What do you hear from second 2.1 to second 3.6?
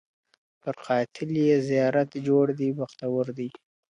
جوړ دی بختور دی.